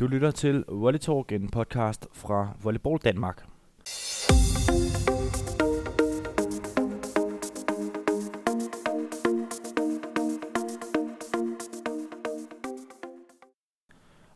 [0.00, 3.46] Du lytter til Volley Talk, en podcast fra Volleyball Danmark.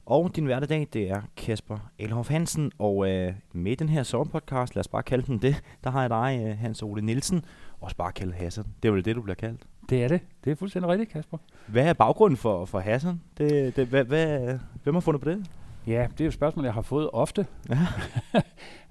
[0.07, 4.81] Og din hverdag, det er Kasper Elhoff Hansen, og øh, med den her sommerpodcast, lad
[4.81, 7.45] os bare kalde den det, der har jeg dig, øh, Hans Ole Nielsen,
[7.81, 8.65] også bare kaldet Hassan.
[8.83, 9.67] Det er vel det, du bliver kaldt.
[9.89, 10.21] Det er det.
[10.45, 11.39] Det er fuldstændig rigtigt, Kasper.
[11.67, 13.21] Hvad er baggrunden for, for Hassan?
[13.39, 15.51] Det, det, hvad, hvad, hvem har fundet på det?
[15.87, 17.47] Ja, det er jo et spørgsmål, jeg har fået ofte.
[17.69, 17.79] Ja.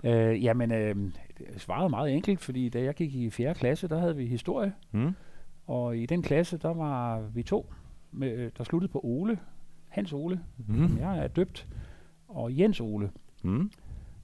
[0.31, 0.95] øh, jamen, øh,
[1.37, 3.53] det svarede meget enkelt, fordi da jeg gik i 4.
[3.53, 4.73] klasse, der havde vi historie.
[4.91, 5.11] Mm.
[5.67, 7.73] Og i den klasse, der var vi to,
[8.11, 9.39] med, øh, der sluttede på Ole.
[9.89, 10.87] Hans Ole, Mm.
[10.87, 11.67] som jeg er døbt,
[12.27, 13.11] og Jens Ole.
[13.43, 13.71] Mm.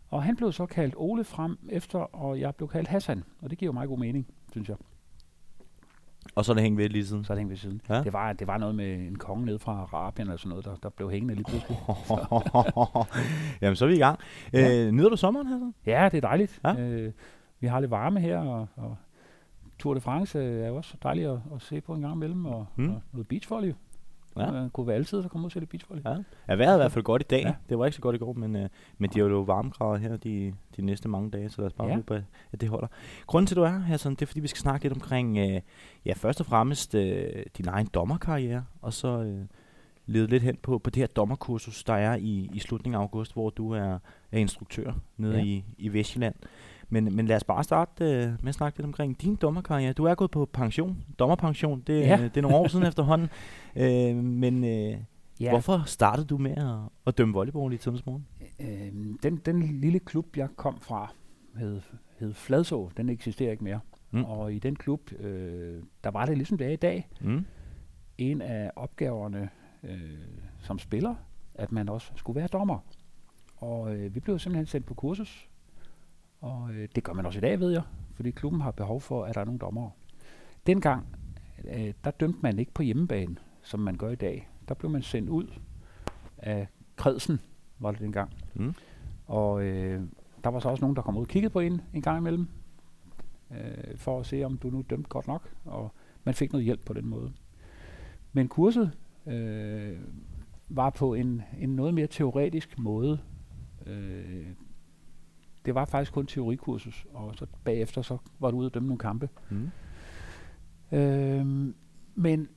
[0.09, 3.23] Og han blev så kaldt Ole frem efter, og jeg blev kaldt Hassan.
[3.41, 4.77] Og det giver jo meget god mening, synes jeg.
[6.35, 7.23] Og så er det hængt ved lige siden.
[7.23, 7.81] Så er det hængt ved siden.
[7.89, 8.03] Ja.
[8.03, 10.75] Det, var, det var noget med en konge ned fra Arabien eller sådan noget, der,
[10.75, 11.77] der blev hængende lige pludselig.
[13.61, 14.20] Jamen, så er vi i gang.
[14.53, 14.85] Ja.
[14.85, 15.73] Øh, nyder du sommeren, Hassan?
[15.85, 16.59] Ja, det er dejligt.
[16.63, 16.79] Ja.
[16.79, 17.12] Øh,
[17.59, 18.98] vi har lidt varme her, og, og
[19.79, 22.45] Tour de France øh, er jo også dejligt at, at se på en gang imellem,
[22.45, 22.89] og, mm.
[22.89, 23.73] og noget beachvolley.
[24.41, 24.63] Ja.
[24.63, 26.04] Øh, kunne være altid at komme ud til lidt beachvolley.
[26.05, 26.15] Ja.
[26.49, 27.41] Ja, vejret er i hvert fald godt i dag.
[27.43, 27.54] Ja.
[27.70, 30.18] Det var ikke så godt i går, men, øh, men de har jo varmegrader her
[30.18, 31.95] de, de næste mange dage, så lad os bare ja.
[31.95, 32.87] Håbe, at- det holder.
[33.27, 35.37] Grunden til, at du er her, Hassan, det er, fordi vi skal snakke lidt omkring,
[35.37, 35.62] øh,
[36.05, 39.41] ja, først og fremmest øh, din egen dommerkarriere, og så øh,
[40.05, 43.34] lede lidt hen på, på det her dommerkursus, der er i, i slutningen af august,
[43.34, 43.99] hvor du er,
[44.32, 45.37] er instruktør nede.
[45.37, 45.43] Ja.
[45.43, 46.35] i, i Vestjylland.
[46.90, 49.93] Men, men lad os bare starte øh, med at snakke lidt omkring din dommerkarriere.
[49.93, 52.18] Du er gået på pension, dommerpension, det, ja.
[52.18, 53.29] Øh, det er nogle år siden efterhånden.
[53.76, 54.98] Øh, men øh,
[55.40, 55.49] ja.
[55.49, 58.27] hvorfor startede du med at, at dømme volleyball i tidens morgen?
[58.60, 61.12] Øh, den, den lille klub, jeg kom fra,
[61.55, 61.82] hed,
[62.20, 62.90] hed Fladså.
[62.98, 63.79] Den eksisterer ikke mere.
[64.12, 64.23] Mm.
[64.23, 67.45] Og i den klub, øh, der var det ligesom det er i dag, Mm.
[68.17, 69.50] en af opgaverne
[69.84, 70.00] øh,
[70.62, 71.16] som spiller,
[71.56, 72.79] at man også skulle være dommer.
[73.57, 75.48] Og øh, vi blev simpelthen sendt på kursus,
[76.41, 79.25] og øh, det gør man også i dag, ved jeg, fordi klubben har behov for,
[79.25, 79.91] at der er nogle dommere.
[80.67, 81.07] Dengang,
[81.63, 84.50] øh, der dømte man ikke på hjemmebane, som man gør i dag.
[84.67, 85.47] Der blev man sendt ud
[86.38, 87.39] af kredsen,
[87.79, 88.33] var det dengang.
[88.53, 88.73] Mm.
[89.27, 90.01] Og øh,
[90.44, 92.47] der var så også nogen, der kom ud og kiggede på en en gang imellem,
[93.51, 95.50] øh, for at se, om du nu dømte godt nok.
[95.66, 97.33] Og man fik noget hjælp på den måde.
[98.33, 98.91] Men kurset
[99.25, 99.97] øh,
[100.69, 103.19] var på en, en noget mere teoretisk måde.
[103.85, 104.47] Øh,
[105.65, 108.99] det var faktisk kun teorikursus, og så bagefter så var du ude og dømme nogle
[108.99, 109.29] kampe.
[109.49, 109.69] Mm.
[110.97, 111.73] Øh,
[112.15, 112.47] men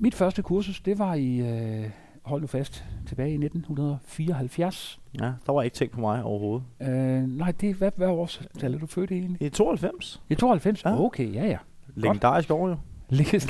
[0.00, 1.90] mit første kursus, det var i, øh,
[2.22, 5.00] hold nu fast, tilbage i 1974.
[5.20, 6.64] Ja, der var ikke tænkt på mig overhovedet.
[6.82, 9.42] Øh, nej, det hvad, hvad årstal er du født i egentlig?
[9.46, 10.22] I 92.
[10.30, 10.84] I 92?
[10.84, 11.00] Ja.
[11.00, 11.58] Okay, ja ja.
[11.94, 12.76] Legendarisk år jo.
[13.08, 13.40] Ligge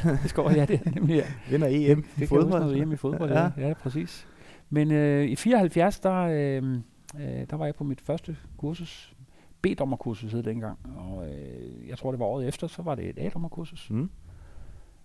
[0.56, 1.24] ja, det er nemlig, ja.
[1.50, 2.60] Vinder EM i Det huske fodbold.
[2.60, 3.50] noget hjemme i fodbold, Ja.
[3.58, 3.68] ja.
[3.68, 3.74] ja.
[3.74, 4.26] præcis.
[4.70, 6.78] Men øh, i 74, der, øh,
[7.19, 9.16] øh, der var jeg på mit første kursus.
[9.62, 10.78] B-dommerkursus hed det dengang.
[10.97, 13.91] Og øh, jeg tror, det var året efter, så var det et A-dommerkursus.
[13.91, 14.10] Mm.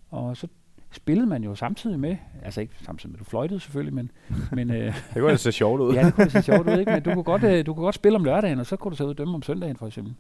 [0.10, 0.48] Og så
[0.92, 4.12] spillede man jo samtidig med, altså ikke samtidig med, du fløjtede selvfølgelig, men,
[4.58, 5.94] men øh, Det kunne se sjovt ud.
[5.96, 6.92] ja, det kunne se sjovt ud, ikke?
[6.92, 8.96] men du kunne, godt, øh, du kunne godt spille om lørdagen, og så kunne du
[8.96, 10.16] så ud og dømme om søndagen for eksempel.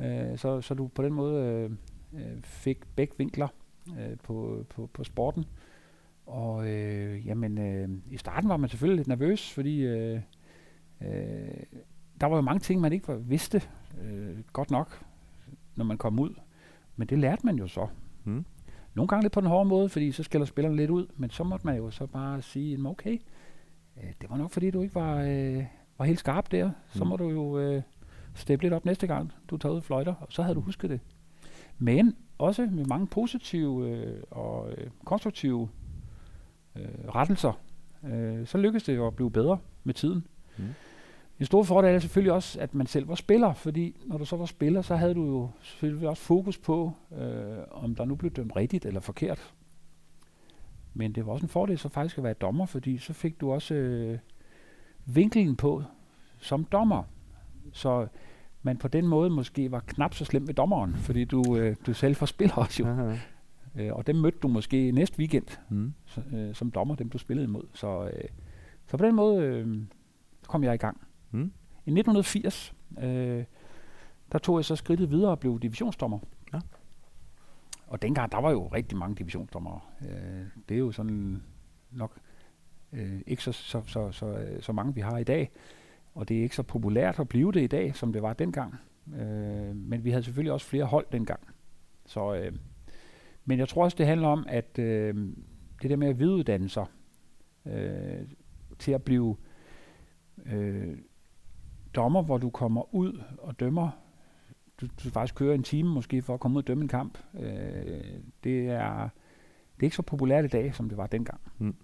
[0.00, 1.70] Øh, så, så du på den måde øh,
[2.20, 3.48] øh, fik begge vinkler
[3.88, 5.44] øh, på, på, på sporten.
[6.26, 10.20] Og øh, jamen, øh, i starten var man selvfølgelig lidt nervøs, fordi øh,
[11.02, 11.62] øh,
[12.20, 13.62] der var jo mange ting, man ikke var, vidste
[14.02, 15.04] øh, godt nok,
[15.76, 16.34] når man kom ud.
[16.96, 17.86] Men det lærte man jo så.
[18.24, 18.44] Mm.
[18.94, 21.44] Nogle gange lidt på den hårde måde, fordi så skælder spillerne lidt ud, men så
[21.44, 23.18] måtte man jo så bare sige, "Jamen, okay,
[23.96, 25.64] øh, det var nok fordi, du ikke var, øh,
[25.98, 26.70] var helt skarp der.
[26.88, 27.10] Så Mm.
[27.10, 27.82] må du jo øh,
[28.34, 31.00] steppe lidt op næste gang, du tager ud fløjter, og så havde du husket det.
[31.78, 35.68] Men også med mange positive øh, og øh, konstruktive
[36.76, 37.52] øh, rettelser,
[38.04, 40.26] øh, så lykkedes det jo at blive bedre med tiden.
[40.58, 40.64] Mm.
[41.40, 44.36] En stor fordel er selvfølgelig også, at man selv var spiller, fordi når du så
[44.36, 48.30] var spiller, så havde du jo selvfølgelig også fokus på, øh, om der nu blev
[48.30, 49.54] dømt rigtigt eller forkert.
[50.94, 53.52] Men det var også en fordel så faktisk at være dommer, fordi så fik du
[53.52, 54.18] også øh,
[55.06, 55.82] vinkelen på
[56.38, 57.02] som dommer.
[57.72, 58.06] Så
[58.62, 61.92] man på den måde måske var knap så slem ved dommeren, fordi du, øh, du
[61.92, 62.88] selv var spiller også jo.
[62.88, 63.16] Aha.
[63.76, 65.92] Øh, og dem mødte du måske næste weekend Mm.
[66.06, 67.64] så, øh, som dommer, dem du spillede imod.
[67.74, 68.24] Så, øh,
[68.86, 69.78] så på den måde øh,
[70.46, 71.00] kom jeg i gang.
[71.30, 71.52] Mm.
[71.86, 73.44] I 1980, øh,
[74.32, 76.18] der tog jeg så skridtet videre og blev divisionsdommer.
[76.52, 76.60] Ja.
[77.86, 79.80] Og dengang, der var jo rigtig mange divisionsdommere.
[80.02, 81.42] Øh, det er jo sådan
[81.90, 82.18] nok
[82.92, 85.50] øh, ikke så, så, så, så, øh, så mange, vi har i dag.
[86.14, 88.74] Og det er ikke så populært at blive det i dag, som det var dengang.
[89.14, 91.40] Øh, men vi havde selvfølgelig også flere hold dengang.
[92.06, 92.52] Så, øh,
[93.44, 95.14] men jeg tror også, det handler om, at øh,
[95.82, 96.86] det der med at videreuddanne sig
[97.66, 98.26] øh,
[98.78, 99.36] til at blive
[100.46, 100.98] øh,
[101.94, 103.88] dommer, hvor du kommer ud og dømmer.
[104.80, 107.18] Du, du faktisk kører en time måske for at komme ud og dømme en kamp.
[107.34, 107.42] Øh,
[108.44, 109.08] det er
[109.76, 111.40] det er ikke så populært i dag, som det var dengang.
[111.58, 111.74] Mm.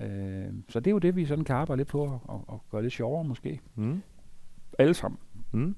[0.00, 2.82] Øh, så det er jo det, vi sådan kan arbejde lidt på og, og gøre
[2.82, 3.60] lidt sjovere måske.
[3.74, 4.02] Mm.
[4.78, 5.18] Alle sammen.
[5.52, 5.76] Mm.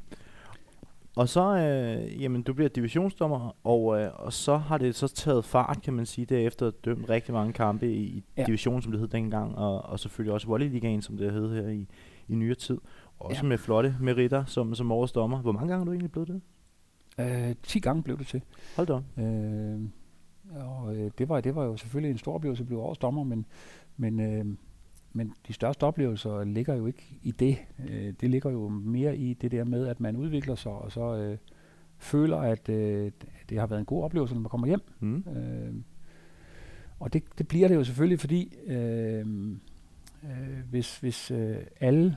[1.16, 5.44] Og så, øh, jamen, du bliver divisionsdommer, og, øh, og så har det så taget
[5.44, 8.44] fart, kan man sige, derefter dømt rigtig mange kampe i, i Ja.
[8.44, 11.88] division, som det hed dengang, og, og selvfølgelig også Volleyligaen, som det hed her i,
[12.28, 12.78] i nyere tid.
[13.18, 13.48] Også ja.
[13.48, 15.38] med flotte meritter som, som årets dommer.
[15.38, 16.40] Hvor mange gange har du egentlig blevet det?
[17.48, 18.42] Øh, 10 gange blev det til.
[18.76, 19.22] Hold da.
[19.22, 19.80] Øh,
[20.54, 23.24] og øh, det, var, det var jo selvfølgelig en stor oplevelse at blive årets dommer,
[23.24, 23.46] men,
[23.96, 24.46] men, øh,
[25.12, 27.58] men de største oplevelser ligger jo ikke i det.
[27.88, 31.16] Øh, det ligger jo mere i det der med, at man udvikler sig, og så
[31.16, 31.38] øh,
[31.98, 33.12] føler, at øh,
[33.48, 34.80] det har været en god oplevelse, når man kommer hjem.
[35.00, 35.24] Mm.
[35.36, 35.74] Øh,
[37.00, 39.26] og det, det bliver det jo selvfølgelig, fordi øh,
[40.24, 42.16] øh, hvis, hvis øh, alle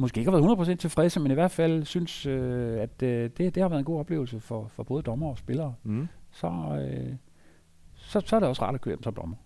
[0.00, 3.54] måske ikke har været 100% tilfredse, men i hvert fald synes, øh, at øh, det,
[3.54, 6.08] det har været en god oplevelse for, for både dommer og spillere, Mm.
[6.30, 6.46] så,
[6.92, 7.14] øh,
[7.94, 9.36] så, så er det også rart at køre hjem som dommer.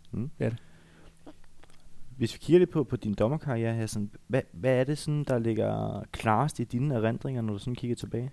[2.17, 5.25] Hvis vi kigger lidt på, på din dommerkarriere her, sådan, hvad, hvad er det, sådan,
[5.25, 8.31] der ligger klarest i dine erindringer, når du sådan kigger tilbage?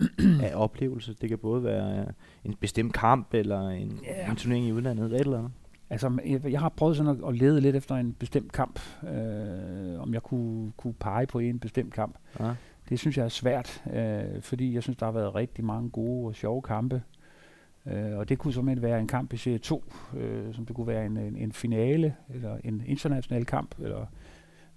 [0.42, 1.14] af oplevelse.
[1.14, 2.06] Det kan både være
[2.44, 4.30] en bestemt kamp, eller en, Ja.
[4.30, 5.52] en turnering i udlandet, eller et eller andet.
[5.90, 10.14] Altså, jeg, har prøvet sådan at, at lede lidt efter en bestemt kamp, øh, om
[10.14, 12.18] jeg kunne, kunne pege på en bestemt kamp.
[12.40, 12.54] Ja.
[12.88, 16.28] Det synes jeg er svært, øh, fordi jeg synes, der har været rigtig mange gode
[16.28, 17.02] og sjove kampe.
[17.86, 19.84] Øh, og det kunne simpelthen være en kamp i Serie 2,
[20.16, 24.06] øh, som det kunne være en, en, en finale, eller en international kamp, eller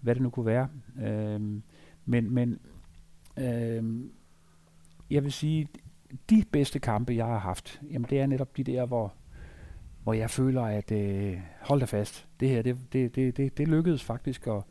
[0.02, 0.68] hvad det nu kunne være.
[1.02, 1.42] Øh,
[2.06, 2.60] men men
[3.38, 4.04] øh,
[5.10, 5.68] jeg vil sige,
[6.30, 9.14] de bedste kampe, jeg har haft, jamen det er netop de der, hvor,
[10.04, 13.68] hvor jeg føler, at øh, hold da fast, det her, det, det, det, det, det
[13.68, 14.62] lykkedes faktisk at,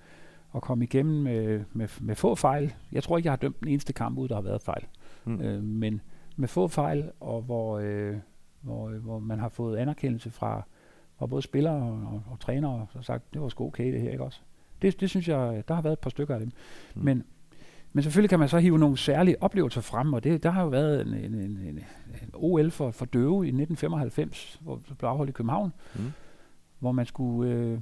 [0.55, 2.75] at komme igennem med, med, med få fejl.
[2.93, 4.85] Jeg tror ikke, jeg har dømt den eneste kamp ud, der har været fejl.
[5.25, 5.41] Mm.
[5.41, 6.01] Øh, men
[6.37, 8.17] med få fejl, og hvor, øh,
[8.61, 10.63] hvor, øh, hvor man har fået anerkendelse fra,
[11.19, 14.11] fra både spillere og, og, og trænere, og sagt, det var sgu okay det her,
[14.11, 14.41] ikke også?
[14.83, 16.51] Det, det synes jeg, der har været et par stykker af dem.
[16.95, 17.05] Mm.
[17.05, 17.25] Men,
[17.93, 20.69] men selvfølgelig kan man så hive nogle særlige oplevelser frem, og det, der har jo
[20.69, 21.79] været en, en, en, en,
[22.23, 26.13] en OL for, for døve i 1995, hvor det blev afholdt i København, Mm.
[26.79, 27.79] hvor man skulle øh,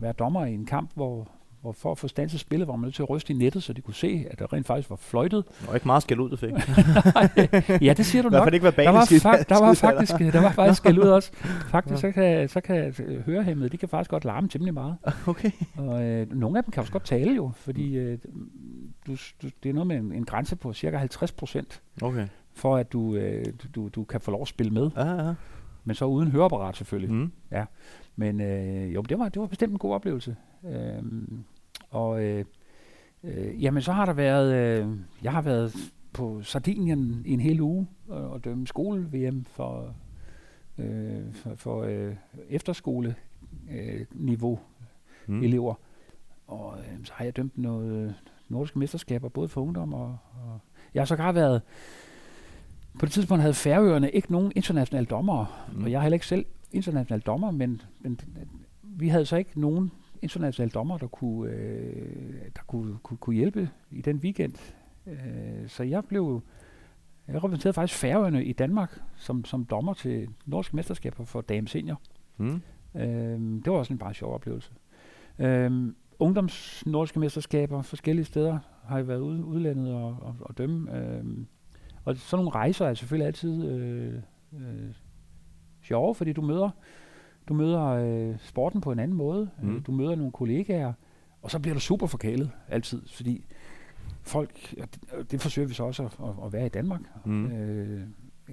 [0.00, 1.28] være dommer i en kamp, hvor,
[1.60, 3.72] hvor for at få stanset spillet, var man nødt til at ryste i nettet, så
[3.72, 5.44] de kunne se, at der rent faktisk var fløjtet.
[5.60, 6.50] Det var ikke meget skæld ud, du fik.
[7.86, 8.52] ja, det siger du nok.
[8.54, 11.30] ikke Der var, fak- der var faktisk, der var faktisk skæld ud også.
[11.44, 11.48] Ja.
[11.48, 14.96] Faktisk så kan, så kan øh, hørehæmmede, de kan faktisk godt larme temmelig meget.
[15.26, 15.50] Okay.
[15.76, 18.18] Og øh, nogle af dem kan også godt tale jo, fordi øh,
[19.06, 22.28] du, du, det er noget med en, en grænse på cirka 50 procent, Okay.
[22.52, 23.44] for at du, øh,
[23.74, 24.90] du, du kan få lov at spille med.
[24.96, 25.34] Ja, ja.
[25.84, 27.14] Men så uden høreapparat selvfølgelig.
[27.14, 27.32] Mm.
[28.16, 30.36] Men øh, jo, det var, det var bestemt en god oplevelse.
[30.64, 31.44] Øhm,
[31.90, 32.44] og øh,
[33.24, 34.88] øh, jamen, så har der været, øh,
[35.22, 35.74] jeg har været
[36.12, 39.94] på Sardinien i en hel uge og, og dømme skole-VM for,
[40.78, 42.14] øh, for, for øh,
[42.48, 43.14] efterskole
[43.70, 44.60] øh, niveau
[45.26, 45.42] mm.
[45.42, 45.74] elever.
[46.46, 48.14] Og øh, så har jeg dømt noget
[48.48, 50.60] nordiske mesterskaber, både for ungdom og, og
[50.94, 51.62] jeg har sågar været,
[52.98, 55.84] på det tidspunkt havde Færøerne ikke nogen internationale dommere, Mm.
[55.84, 58.20] og jeg er heller ikke selv international dommer, men, men
[58.82, 63.70] vi havde så ikke nogen internationale dommer, der kunne, øh, der kunne, kunne, kunne hjælpe
[63.90, 64.54] i den weekend.
[65.06, 66.42] Øh, så jeg blev
[67.28, 72.00] jeg repræsenterede faktisk Færøerne i Danmark som, som dommer til nordiske mesterskaber for dame senior.
[72.36, 72.62] Mm.
[72.94, 74.70] Øhm, det var også en bare sjov oplevelse.
[75.38, 80.96] Øhm, ungdoms nordiske mesterskaber forskellige steder har jeg været ude, udlandet og, og, og dømme.
[80.98, 81.46] Øhm,
[82.04, 84.14] og sådan nogle rejser er selvfølgelig altid øh,
[84.52, 84.94] øh,
[85.82, 86.70] sjove, fordi du møder,
[87.48, 89.50] du møder øh, sporten på en anden måde.
[89.62, 89.68] Mm.
[89.68, 89.76] Mm.
[89.76, 90.92] Øh, du møder nogle kollegaer,
[91.42, 93.44] og så bliver du super forkælet altid, fordi
[94.22, 94.88] folk, og
[95.30, 97.46] det, og forsøger vi så også at, at, være i Danmark, Mm.
[97.46, 98.02] øh,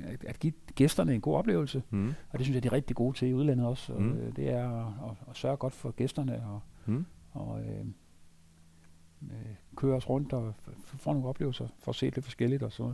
[0.04, 1.84] at, at give gæsterne en god oplevelse.
[1.90, 2.08] Mm.
[2.30, 3.94] Og det synes jeg, de er rigtig gode til i udlandet også.
[3.94, 4.04] Mm.
[4.04, 4.18] Mm.
[4.18, 7.06] Øh, det er at, at, at sørge godt for gæsterne og, Mm.
[7.34, 7.86] Og øh,
[9.24, 12.64] øh, køre os rundt og f- f- få nogle oplevelser, for at se lidt forskelligt
[12.64, 12.94] og så.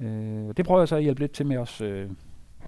[0.00, 2.10] Øh, og det prøver jeg så at hjælpe lidt til med os øh,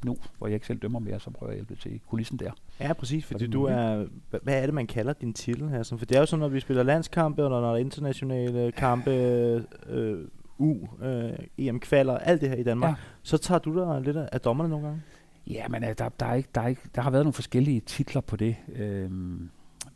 [0.05, 1.99] nu, hvor jeg ikke selv dømmer mere, så prøver jeg at hjælpe lidt til i
[2.09, 2.51] kulissen der.
[2.81, 4.05] Ja, præcis, fordi du er...
[4.05, 5.83] hva- Hvad er det, man kalder din titel her?
[5.83, 9.11] For det er jo sådan, når vi spiller landskampe, og når der er internationale kampe,
[9.87, 10.29] øh,
[10.59, 12.95] U, øh, EM-kvaler, alt det her i Danmark, Ja.
[13.23, 15.03] så tager du dig lidt af af dommerne nogle gange?
[15.47, 17.81] Ja, men øh, der, der, er ikke, der, er ikke, der har været nogle forskellige
[17.81, 18.57] titler på det.
[18.75, 19.51] Øhm,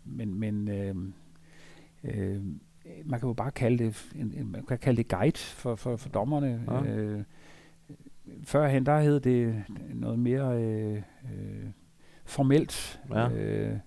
[0.09, 1.13] men men øhm,
[2.05, 2.61] øhm,
[3.05, 5.97] man kan jo bare kalde det, en, en, man kan kalde det guide for, for,
[5.97, 6.63] for dommerne.
[6.69, 6.83] Ja.
[6.83, 7.25] Øh,
[8.45, 11.71] førhen, der hed det noget mere øh, øh,
[12.25, 13.01] formelt.
[13.11, 13.31] Ja.
[13.31, 13.79] Øh,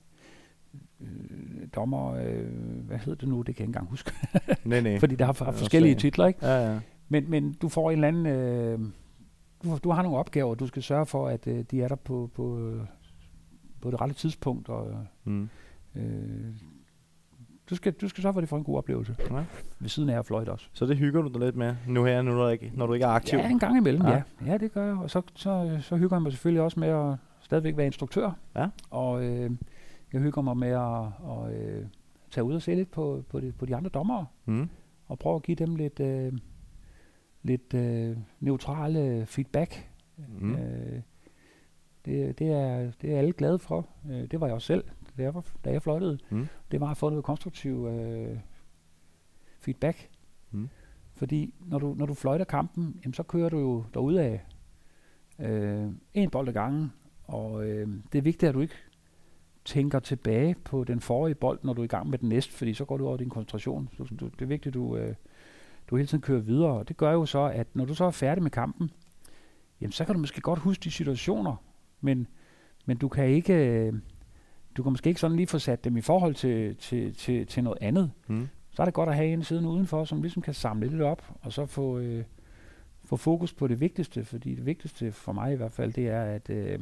[1.02, 2.46] øh, dommer, øh,
[2.88, 4.12] hvad hedder det nu, det kan jeg ikke engang huske,
[4.66, 5.00] nej, nej.
[5.00, 6.46] fordi der har, forskellige titler, ikke?
[6.46, 6.80] Ja, ja.
[7.10, 8.80] Men, men du får en eller anden, øh,
[9.64, 12.32] du, du har nogle opgaver, du skal sørge for, at øh, de er der på,
[12.36, 12.82] på, øh,
[13.82, 15.50] på det rette tidspunkt, og Mm.
[15.96, 16.54] Øh,
[17.70, 19.16] du, skal, du skal sørge for, at de får en god oplevelse.
[19.32, 19.44] Ja.
[19.80, 20.68] Ved siden af at fløjte også.
[20.74, 22.94] Så det hygger du dig lidt med nu her, nu, når du ikke, når du
[22.94, 23.40] ikke er aktiv?
[23.40, 24.12] Ja, en gang imellem, Ja.
[24.12, 24.24] ja.
[24.46, 24.96] Ja, det gør jeg.
[24.96, 28.32] Og så, så, så hygger jeg mig selvfølgelig også med at stadigvæk være instruktør.
[28.56, 28.68] Ja.
[28.90, 29.52] Og øh,
[30.14, 31.86] jeg hygger mig med at, at øh,
[32.32, 34.26] tage ud og se lidt på, på, de, på de andre dommere.
[34.46, 34.70] Mm.
[35.08, 36.34] Og prøve at give dem lidt, øh,
[37.44, 39.90] lidt øh, neutrale feedback.
[40.40, 40.56] Mm.
[40.56, 41.02] Øh,
[42.06, 43.88] det, det, er, det er alle glade for.
[44.12, 44.84] Øh, det var jeg også selv,
[45.22, 46.18] da jeg, var, da jeg fløjtede.
[46.30, 46.48] Mm.
[46.72, 48.38] Det var at få noget konstruktiv øh,
[49.60, 50.10] feedback.
[50.52, 50.70] Mm.
[51.14, 54.46] Fordi når du, når du fløjter kampen, jamen, så kører du jo derude af
[55.40, 56.94] øh, en bold ad gangen.
[57.24, 58.76] Og øh, det er vigtigt, at du ikke
[59.66, 62.74] tænker tilbage på den forrige bold, når du er i gang med den næste, fordi
[62.74, 63.90] så går du over din koncentration.
[63.98, 65.16] Så du, det er vigtigt, at du, øh,
[65.88, 66.72] du hele tiden kører videre.
[66.72, 68.92] Og det gør jo så, at når du så er færdig med kampen,
[69.82, 71.56] jamen, så kan du måske godt huske de situationer,
[72.02, 72.28] men,
[72.86, 73.54] men du kan ikke...
[73.54, 73.94] Øh,
[74.78, 77.64] du kan måske ikke sådan lige få sat dem i forhold til, til, til, til
[77.64, 78.12] noget andet.
[78.28, 78.48] Mm.
[78.72, 81.34] Så er det godt at have en siden udenfor, som ligesom kan samle lidt op,
[81.42, 82.24] og så få, øh,
[83.06, 86.22] få fokus på det vigtigste, fordi det vigtigste for mig i hvert fald, det er,
[86.24, 86.80] at, øh,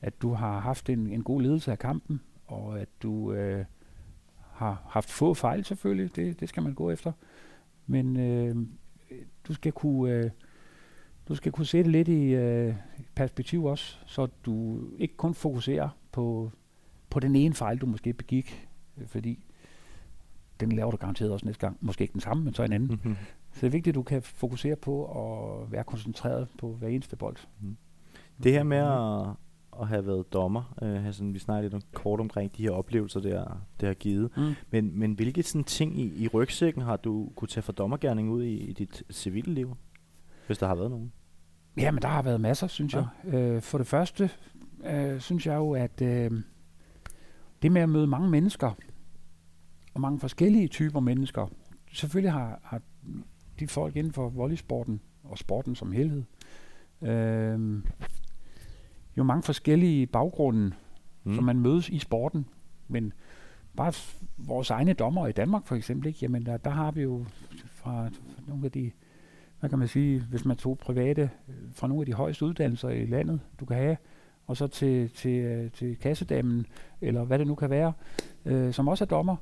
[0.00, 3.64] at du har haft en, en god ledelse af kampen, og at du øh,
[4.52, 7.12] har haft få fejl selvfølgelig, det, det skal man gå efter.
[7.86, 8.56] Men øh,
[9.48, 10.12] du skal kunne...
[10.12, 10.30] Øh,
[11.28, 12.74] du skal kunne sætte lidt i øh,
[13.14, 16.52] perspektiv også, så du ikke kun fokuserer på,
[17.10, 19.44] på den ene fejl, du måske begik, øh, fordi
[20.60, 21.76] den laver du garanteret også næste gang.
[21.80, 22.88] Måske ikke den samme, men så en anden.
[22.90, 23.16] Mm-hmm.
[23.52, 27.16] Så det er vigtigt, at du kan fokusere på at være koncentreret på hver eneste
[27.16, 27.36] bold.
[28.42, 29.36] Det her med at,
[29.82, 33.20] at have været dommer, øh, sådan, vi snakker lidt om, kort omkring de her oplevelser,
[33.20, 34.30] det har, det har givet.
[34.36, 34.54] Mm.
[34.70, 38.42] Men, men hvilke sådan ting i, i rygsækken har du kunne tage for dommergærning ud
[38.42, 39.76] i, i dit civile liv?
[40.46, 41.12] Hvis der har været nogen.
[41.76, 43.04] Ja, men der har været masser, synes Ja.
[43.24, 43.34] jeg.
[43.34, 44.30] Øh, for det første
[44.84, 46.30] øh, synes jeg jo, at øh,
[47.62, 48.72] det med at møde mange mennesker,
[49.94, 51.46] og mange forskellige typer mennesker,
[51.92, 52.80] selvfølgelig har, har
[53.60, 56.22] de folk inden for volleysporten, og sporten som helhed,
[57.02, 57.82] øh,
[59.16, 60.72] jo mange forskellige baggrunde,
[61.24, 61.34] mm.
[61.34, 62.46] som man mødes i sporten,
[62.88, 63.12] men
[63.76, 63.92] bare
[64.38, 66.18] vores egne dommer i Danmark for eksempel, ikke?
[66.22, 67.24] Jamen der, der har vi jo
[67.66, 68.90] fra, fra nogle af de,
[69.60, 72.88] hvad kan man sige, hvis man tog private, øh, fra nogle af de højeste uddannelser
[72.88, 73.96] i landet, du kan have,
[74.50, 76.66] og så til, til, øh, til kassedamen,
[77.00, 77.92] eller hvad det nu kan være,
[78.44, 79.36] øh, som også er dommer.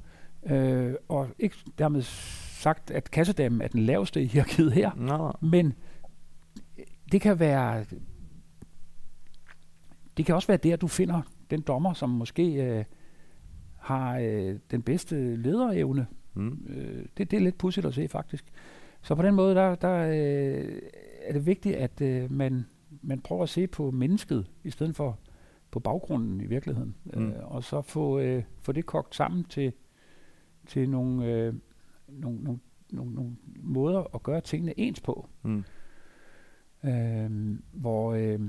[0.47, 5.75] Øh, og ikke dermed sagt, at kassedamen er den laveste i hierarkiet her, Nå, men
[7.12, 7.85] det kan være
[10.17, 12.85] det kan også være der, du finder den dommer, som måske øh,
[13.77, 16.07] har øh, den bedste lederevne.
[16.35, 16.67] mm.
[16.69, 18.45] Øh, det, det er lidt pudsigt at se, faktisk.
[19.03, 20.83] Så på den måde, der, der øh,
[21.23, 22.67] er det vigtigt, at øh, man,
[23.02, 25.19] man prøver at se på mennesket, i stedet for
[25.71, 26.95] på baggrunden i virkeligheden.
[27.05, 27.28] Mm.
[27.28, 29.73] Øh, og så få, øh, få det kogt sammen til,
[30.67, 31.55] til nogle, øh,
[32.09, 35.28] nogle, nogle, nogle, nogle måder at gøre tingene ens på.
[35.43, 35.64] Mm.
[36.85, 38.40] Øh, hvor øh,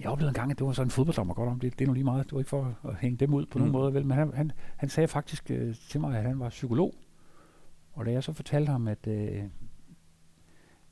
[0.00, 1.78] jeg oplevede en gang, at det var sådan en fodbolddommer godt om det.
[1.78, 2.24] Det er nu lige meget.
[2.24, 3.58] Det var ikke for at hænge dem ud på.
[3.58, 3.60] Mm.
[3.60, 3.94] nogen måde.
[3.94, 6.94] Vel, men han, han, han sagde faktisk øh, til mig, at han var psykolog.
[7.92, 9.42] Og da jeg så fortalte ham, at øh,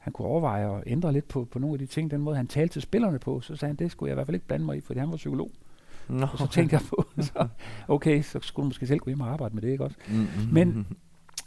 [0.09, 2.47] han kunne overveje at ændre lidt på, på nogle af de ting, den måde han
[2.47, 4.67] talte til spillerne på, så sagde han, det skulle jeg i hvert fald ikke blande
[4.67, 5.51] mig i, fordi han var psykolog.
[6.09, 6.27] Nå.
[6.33, 7.49] Og så tænkte jeg på, så,
[7.89, 9.97] okay, så skulle du måske selv gå hjem og arbejde med det, ikke også?
[10.09, 10.53] Mm-hmm.
[10.53, 10.87] Men-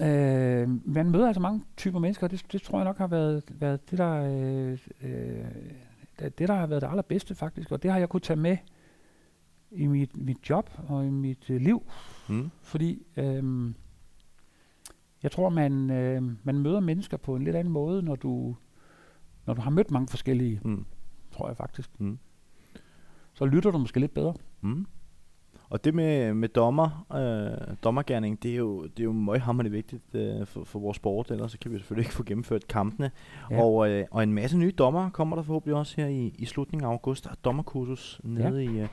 [0.02, 3.44] Øh, man møder altså mange typer mennesker, og det, det tror jeg nok har været,
[3.50, 5.46] været det, der, øh, øh,
[6.20, 7.72] det, det, der har været det allerbedste faktisk.
[7.72, 8.58] Og det har jeg kunne tage med
[9.72, 11.84] i mit, mit job og i mit øh, liv.
[12.30, 12.52] Mm.
[12.62, 13.72] Fordi øh,
[15.24, 18.56] jeg tror, man, øh, man møder mennesker på en lidt anden måde, når du,
[19.46, 20.86] når du har mødt mange forskellige, Mm.
[21.32, 22.00] tror jeg faktisk.
[22.00, 22.20] Mm.
[23.34, 24.34] Så lytter du måske lidt bedre.
[24.62, 24.86] Mm.
[25.70, 30.16] Og det med, med dommer, øh, dommergærning, det er jo, det er jo møghammerende vigtigt
[30.16, 33.12] øh, for, for vores sport, ellers så kan vi selvfølgelig ikke få gennemført kampene.
[33.52, 33.56] Ja.
[33.56, 33.64] Ja.
[33.64, 36.86] Og, øh, og en masse nye dommer kommer der forhåbentlig også her i, i slutningen
[36.86, 37.24] af august.
[37.24, 38.88] Der er dommerkursus nede i, øh,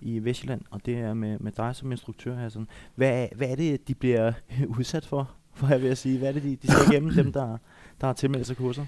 [0.00, 2.68] i Vestjylland, og det er med, med dig som instruktør, Hassan.
[2.94, 4.32] Hvad, hvad er det, de bliver
[4.78, 6.18] udsat for, for jeg vil sige?
[6.18, 7.58] Hvad er det, de, de skal igennem, dem der,
[8.00, 8.86] der har tilmeldt sig kurser?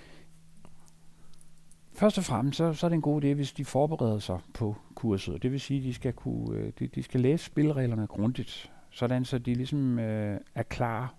[1.93, 4.77] Først og fremmest, så, så er det en god idé, hvis de forbereder sig på
[4.95, 5.43] kurset.
[5.43, 9.25] Det vil sige, at de skal, kunne, øh, de, de skal læse spillereglerne grundigt, sådan
[9.25, 11.15] så de ligesom øh, er klar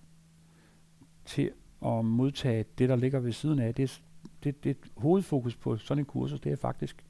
[1.25, 1.51] til
[1.85, 3.75] at modtage det, der ligger ved siden af.
[3.75, 3.99] Det, er
[4.43, 7.05] det, det hovedfokus på sådan en kursus, det er faktisk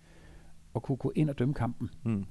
[0.75, 1.89] at kunne gå ind og dømme kampen.
[2.03, 2.25] Mm.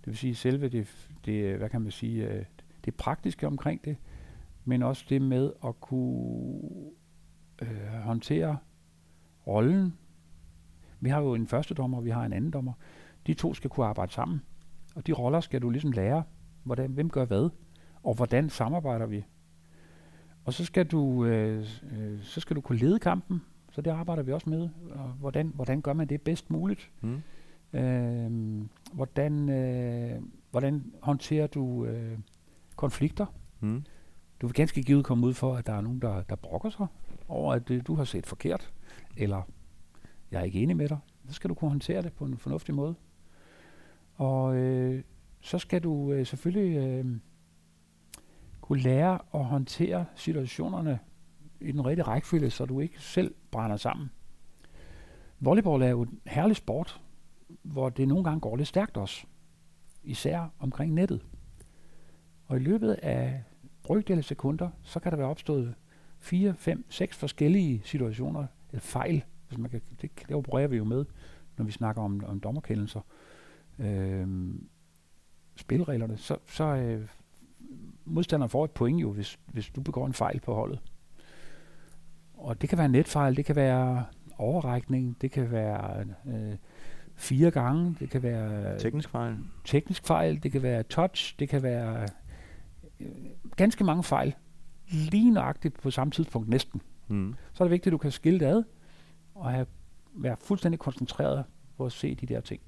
[0.00, 2.44] Det vil sige selve det, det hvad kan man sige, øh,
[2.84, 3.96] det praktiske omkring det,
[4.68, 6.60] men også det med at kunne
[7.62, 8.58] øh, håndtere
[9.46, 9.94] rollen.
[11.00, 12.72] Vi har jo en første dommer, og vi har en anden dommer.
[13.26, 14.42] De to skal kunne arbejde sammen,
[14.94, 16.22] og de roller skal du ligesom lære,
[16.64, 17.50] hvordan, hvem gør hvad,
[18.02, 19.24] og hvordan samarbejder vi.
[20.44, 23.42] Og så skal du, øh, øh, så skal du kunne lede kampen,
[23.72, 24.68] så det arbejder vi også med.
[24.90, 26.90] Og hvordan, hvordan gør man det bedst muligt?
[27.00, 27.22] Mm.
[27.78, 32.18] Øh, hvordan, øh, hvordan håndterer du øh,
[32.76, 33.26] konflikter?
[33.60, 33.84] Mm.
[34.40, 36.86] Du vil ganske givet komme ud for, at der er nogen, der, der brokker sig
[37.28, 38.72] over, at det, du har set forkert,
[39.16, 39.42] eller
[40.30, 40.98] jeg er ikke enig med dig.
[41.28, 42.94] Så skal du kunne håndtere det på en fornuftig måde.
[44.14, 45.02] Og øh,
[45.40, 47.16] så skal du øh, selvfølgelig øh,
[48.60, 50.98] kunne lære at håndtere situationerne
[51.60, 54.10] i den rigtige rækkefølge, så du ikke selv brænder sammen.
[55.40, 57.00] Volleyball er jo en herlig sport,
[57.62, 59.26] hvor det nogle gange går lidt stærkt også.
[60.02, 61.26] Især omkring nettet.
[62.46, 63.42] Og i løbet af
[63.86, 65.74] brygdele sekunder, så kan der være opstået
[66.18, 70.84] 4, 5, 6 forskellige situationer, eller fejl, hvis man kan, det, det opererer vi jo
[70.84, 71.04] med,
[71.56, 73.00] når vi snakker om, om dommerkendelser.
[73.78, 74.68] Øhm,
[75.56, 77.08] spilreglerne, så, så øh,
[78.04, 80.80] modstanderen får et point jo, hvis, hvis du begår en fejl på holdet.
[82.34, 84.04] Og det kan være netfejl, det kan være
[84.38, 86.56] overrækning, det kan være øh,
[87.14, 91.62] fire gange, det kan være teknisk fejl, teknisk fejl, det kan være touch, det kan
[91.62, 92.08] være øh,
[93.56, 94.34] ganske mange fejl,
[94.90, 96.82] lige nøjagtigt på samme tidspunkt næsten.
[97.08, 97.34] Mm.
[97.52, 98.62] Så er det vigtigt, at du kan skille det ad,
[99.34, 99.66] og have,
[100.14, 101.44] være fuldstændig koncentreret
[101.76, 102.60] på at se de der ting.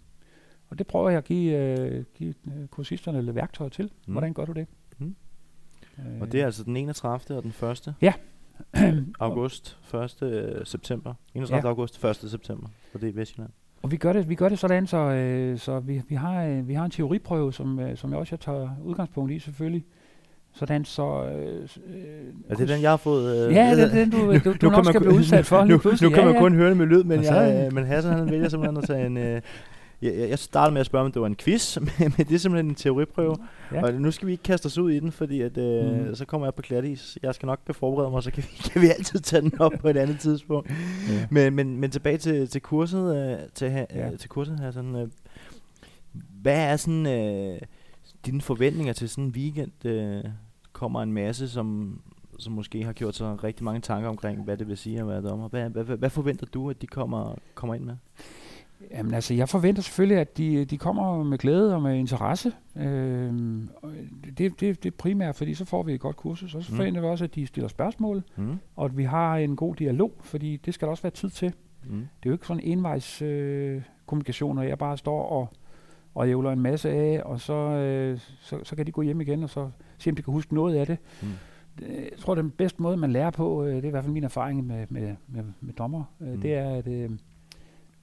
[0.68, 3.90] Og det prøver jeg at give, øh, give øh, kursisterne lidt værktøjer til.
[4.06, 4.12] Mm.
[4.12, 4.66] Hvordan gør du det?
[4.99, 5.16] Mm.
[5.99, 6.20] Øh.
[6.20, 7.38] Og det er altså den 31.
[7.38, 7.94] og den 1.
[8.02, 8.12] Ja.
[9.20, 10.23] august, 1.
[10.23, 11.14] Øh, september.
[11.35, 11.66] 31.
[11.66, 11.68] Ja.
[11.68, 12.16] august, 1.
[12.16, 13.50] september for det i Vestjylland.
[13.82, 16.68] Og vi gør det, vi gør det sådan, så, øh, så vi, vi, har, øh,
[16.68, 19.85] vi har en teoriprøve, som, øh, som jeg også jeg tager udgangspunkt i selvfølgelig.
[20.58, 21.24] Sådan så...
[21.24, 21.68] Øh,
[22.48, 23.46] er det den, jeg har fået?
[23.46, 25.64] Øh, ja, det er den, du, du, du nok skal blive udsat for.
[25.64, 28.12] Nu, nu kan man ja, kun høre det med lyd, men, jeg, øh, men Hassan
[28.12, 29.16] han vælger simpelthen at tage en...
[29.16, 29.40] Øh,
[30.02, 32.68] jeg, jeg startede med at spørge, om det var en quiz, men det er simpelthen
[32.68, 33.37] en teoriprøve.
[33.72, 33.83] Ja.
[33.83, 36.14] Og nu skal vi ikke kaste os ud i den, fordi at, øh, mm.
[36.14, 37.18] så kommer jeg på klatis.
[37.22, 39.88] Jeg skal nok forberede mig, så kan vi, kan vi altid tage den op på
[39.88, 40.70] et andet tidspunkt.
[40.70, 41.26] Ja.
[41.30, 44.11] Men, men, men tilbage til, til kurset, øh, til, ja.
[44.11, 44.70] øh, til kurset her.
[44.70, 45.09] Sådan, øh,
[46.42, 47.61] hvad er sådan øh,
[48.26, 49.85] dine forventninger til sådan en weekend?
[49.85, 50.24] Øh,
[50.78, 52.00] kommer en masse, som,
[52.38, 55.22] som måske har gjort sig rigtig mange tanker omkring, hvad det vil sige at være
[55.22, 55.48] dommer.
[55.48, 57.96] Hvad, hvad, hvad, hvad forventer du, at de kommer, kommer ind med?
[58.90, 62.52] Jamen altså, jeg forventer selvfølgelig, at de, de kommer med glæde og med interesse.
[62.76, 63.68] Øhm,
[64.38, 66.54] det, det, det er primært, fordi så får vi et godt kursus.
[66.54, 66.76] Og så mm.
[66.76, 68.58] forventer vi også, at de stiller spørgsmål, mm.
[68.76, 71.52] og at vi har en god dialog, fordi det skal der også være tid til.
[71.84, 71.90] Mm.
[71.90, 75.48] Det er jo ikke sådan en envejs øh, kommunikation, når jeg bare står og,
[76.14, 79.42] og ævler en masse af, og så, øh, så, så kan de gå hjem igen,
[79.42, 80.98] og så se, om de kan huske noget af det.
[81.22, 81.28] Mm.
[81.80, 84.24] Jeg tror, den bedste måde, man lærer på, øh, det er i hvert fald min
[84.24, 86.40] erfaring med, med, med, med dommer, øh, mm.
[86.40, 86.87] det er, at...
[86.87, 87.11] Øh,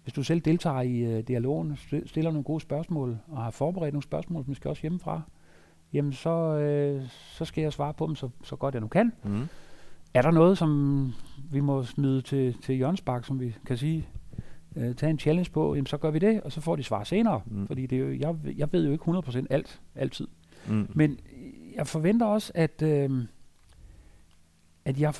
[0.05, 4.03] hvis du selv deltager i øh, dialogen, stiller nogle gode spørgsmål, og har forberedt nogle
[4.03, 5.21] spørgsmål, måske også hjemmefra,
[5.93, 9.12] jamen så, øh, så skal jeg svare på dem så, så godt jeg nu kan.
[9.23, 9.47] Mm.
[10.13, 11.12] Er der noget, som
[11.51, 14.08] vi må smide til, til Jørgensbak, som vi kan sige,
[14.75, 17.03] øh, tage en challenge på, jamen så gør vi det, og så får de svar
[17.03, 17.41] senere.
[17.45, 17.67] Mm.
[17.67, 20.27] Fordi det er jo, jeg, jeg ved jo ikke 100% alt, altid.
[20.67, 20.88] Mm.
[20.93, 21.19] Men
[21.75, 23.25] jeg forventer også, at, øh,
[24.85, 25.13] at jeg,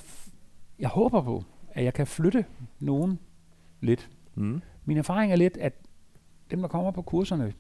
[0.79, 2.45] jeg håber på, at jeg kan flytte
[2.79, 3.19] nogen
[3.81, 4.09] lidt.
[4.35, 4.61] Mm.
[4.85, 5.73] Min erfaring er lidt, at
[6.51, 7.53] dem, der kommer på kurserne,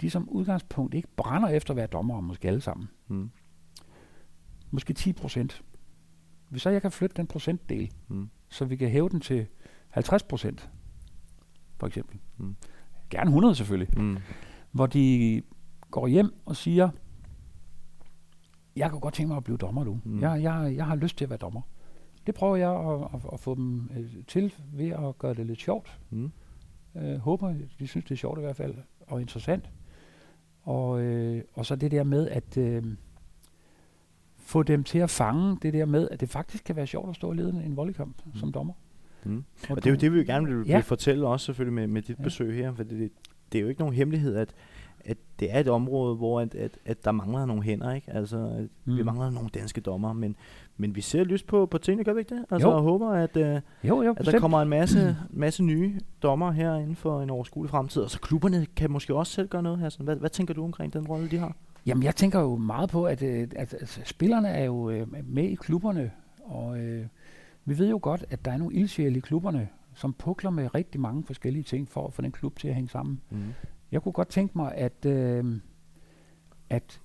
[0.00, 2.88] de som udgangspunkt ikke brænder efter at være dommer, måske alle sammen.
[3.08, 3.30] Mm.
[4.70, 5.62] Måske 10 procent.
[6.48, 8.30] Hvis så jeg kan flytte den procentdel, mm.
[8.48, 9.46] så vi kan hæve den til
[9.88, 10.70] 50 procent,
[11.78, 12.18] for eksempel.
[12.38, 12.56] Mm.
[13.10, 13.98] Gerne 100 selvfølgelig.
[13.98, 14.18] Mm.
[14.72, 15.42] Hvor de
[15.90, 16.90] går hjem og siger,
[18.80, 20.00] jeg kan godt tænke mig at blive dommer nu.
[20.04, 20.20] Mm.
[20.20, 21.60] Jeg, jeg, jeg har lyst til at være dommer.
[22.26, 25.60] Det prøver jeg at, at, at få dem øh, til ved at gøre det lidt
[25.60, 26.00] sjovt.
[26.10, 26.32] Mm.
[26.96, 29.70] Øh, håber, de synes, det er sjovt i hvert fald, og interessant.
[30.62, 32.84] Og, øh, og så det der med at øh,
[34.36, 37.16] få dem til at fange det der med, at det faktisk kan være sjovt at
[37.16, 38.34] stå og lede en volleykamp mm.
[38.34, 38.74] som dommer.
[39.24, 39.44] Mm.
[39.68, 40.76] Og, og det er jo det, vi gerne vil, ja.
[40.76, 42.22] vil fortælle også selvfølgelig med, med dit ja.
[42.22, 43.10] besøg her, for det,
[43.52, 44.54] det er jo ikke nogen hemmelighed, at,
[45.04, 48.12] at det er et område, hvor at, at, at der mangler nogle hænder, ikke?
[48.12, 48.96] Altså, mm.
[48.96, 50.36] vi mangler nogle danske dommer, men,
[50.76, 52.44] men vi ser lyst på, på tingene, gør vi ikke det?
[52.50, 52.74] Altså, jo.
[52.74, 56.74] jeg håber, at, uh, jo, jo, at der kommer en masse, masse nye dommer her
[56.74, 59.88] inden for en overskuelig fremtid, og så klubberne kan måske også selv gøre noget her.
[59.88, 61.56] Så hvad, hvad tænker du omkring den rolle, de har?
[61.86, 65.44] Jamen, jeg tænker jo meget på, at, at, at, at spillerne er jo øh, med
[65.44, 66.10] i klubberne,
[66.44, 67.06] og øh,
[67.64, 69.68] vi ved jo godt, at der er nogle ildsjæle i klubberne,
[70.00, 72.88] som pukler med rigtig mange forskellige ting for at få den klub til at hænge
[72.88, 73.20] sammen.
[73.30, 73.52] Mm.
[73.92, 75.60] Jeg kunne godt tænke mig, at, øh,
[76.70, 77.00] at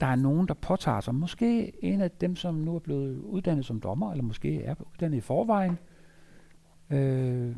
[0.00, 1.14] der er nogen, der påtager sig.
[1.14, 5.18] Måske en af dem, som nu er blevet uddannet som dommer, eller måske er uddannet
[5.18, 5.78] i forvejen,
[6.90, 7.56] øh,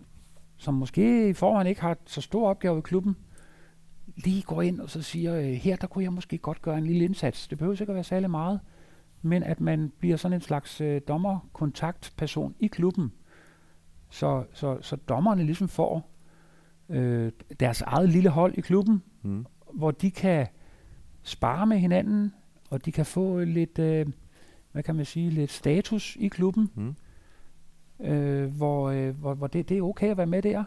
[0.57, 3.17] som måske i forvejen ikke har så stor opgave i klubben,
[4.17, 6.87] lige går ind og så siger, øh, her der kunne jeg måske godt gøre en
[6.87, 7.49] lille indsats.
[7.49, 8.61] Det behøver ikke at være særlig meget,
[9.23, 13.13] men at man bliver sådan en slags øh, dommerkontaktperson i klubben,
[14.11, 16.11] så, så, så dommerne ligesom får
[16.89, 19.47] øh, deres eget lille hold i klubben, Mm.
[19.75, 20.47] hvor de kan
[21.23, 22.33] spare med hinanden,
[22.71, 24.07] og de kan få lidt, øh,
[24.73, 26.95] hvad kan man sige, lidt status i klubben, Mm.
[28.07, 30.65] øh, hvor, øh, hvor, hvor det, det er okay at være med der.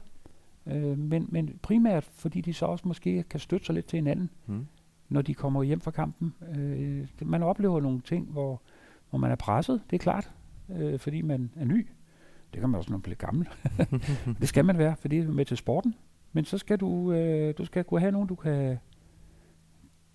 [0.67, 4.29] Øh, men, men primært fordi de så også måske kan støtte sig lidt til hinanden,
[4.47, 4.65] Mm.
[5.09, 6.33] når de kommer hjem fra kampen.
[6.55, 8.61] Øh, det- man oplever nogle ting, hvor,
[9.09, 10.31] hvor man er presset, det er klart,
[10.69, 11.87] øh, fordi man er ny.
[12.53, 13.47] Det kan man også, når man bliver gammel.
[14.41, 15.95] det skal man være, fordi det er med til sporten.
[16.33, 18.77] Men så skal du, øh, du skal kunne have nogen, du kan,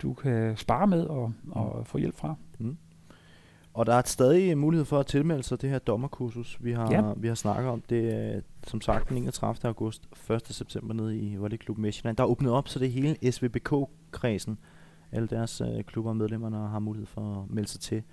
[0.01, 2.35] du kan spare med og, og få hjælp fra.
[3.73, 7.13] Og der er stadig mulighed for at tilmelde sig det her dommerkursus, vi har, Ja.
[7.17, 7.81] vi har snakket om.
[7.89, 9.67] Det er som sagt den 31.
[9.67, 10.41] august, 1.
[10.47, 12.17] september nede i Volleyklub Midtjylland.
[12.17, 14.57] Der er åbnet op, så det hele SVBK-kredsen.
[15.11, 18.03] Alle deres øh, klubber og medlemmerne har mulighed for at melde sig til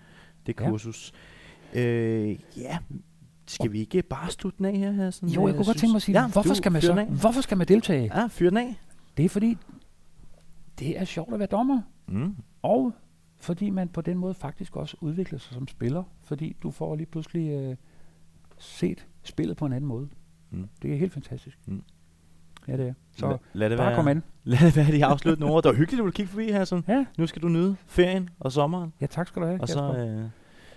[0.46, 0.68] det Ja.
[0.70, 1.12] kursus.
[1.74, 2.78] Øh, ja,
[3.46, 4.92] skal vi ikke bare slutte den af her?
[4.92, 6.72] her sådan, Jo, jeg kunne godt synes- tænke mig at sige, ja, hvorfor, du skal
[6.72, 8.10] man så, hvorfor skal man deltage?
[8.20, 8.80] Ja, fyr den af.
[9.16, 9.56] Det er fordi,
[10.78, 11.80] det er sjovt at være dommer.
[12.08, 12.36] Mm.
[12.62, 12.92] Og
[13.36, 17.06] fordi man på den måde faktisk også udvikler sig som spiller, fordi du får lige
[17.06, 17.76] pludselig øh,
[18.58, 20.08] set spillet på en anden måde.
[20.50, 20.68] Mm.
[20.82, 21.58] Det er helt fantastisk.
[21.66, 21.82] Mm.
[22.68, 22.94] Ja, det er.
[23.16, 24.22] Så La- lad det bare være, kom an.
[24.44, 25.62] Lad det være de afsluttende ord.
[25.62, 26.64] Det var hyggeligt, at du kigge forbi her.
[26.64, 26.84] Sådan.
[26.88, 28.92] Ja, Nu skal du nyde ferien og sommeren.
[29.00, 29.60] ja tak skal du have.
[29.60, 30.28] Og så, øh,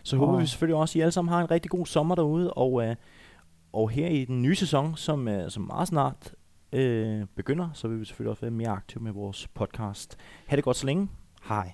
[0.04, 2.16] så håber Og- vi selvfølgelig også, at I alle sammen har en rigtig god sommer
[2.16, 2.54] derude.
[2.54, 2.96] Og, øh,
[3.74, 6.34] og her i den nye sæson, som, øh, som meget snart
[6.74, 10.18] øh, begynder, så vil vi selvfølgelig også være mere aktive med vores podcast.
[10.48, 11.10] Ha' det godt så længe.
[11.44, 11.74] Hej.